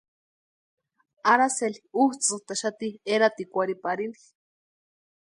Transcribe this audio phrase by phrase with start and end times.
[1.31, 4.19] Aracely útsʼïntaxati eratikwarhiparini.